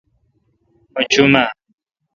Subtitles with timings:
[0.93, 1.45] مہ چو م اہ؟